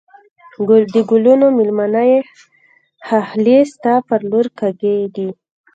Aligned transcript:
د 0.93 0.95
گلونو 1.09 1.45
مېلمنه 1.57 2.01
یې 2.11 2.19
ښاخلې 3.07 3.57
ستا 3.71 3.95
پر 4.07 4.21
لور 4.29 4.47
کږېږی 4.59 5.29